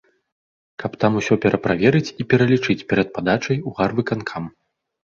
Каб 0.83 0.91
там 1.03 1.19
усё 1.21 1.33
пераправерыць 1.43 2.13
і 2.21 2.27
пералічыць 2.33 2.81
перад 2.95 3.07
падачай 3.21 3.57
у 3.67 3.79
гарвыканкам. 3.83 4.55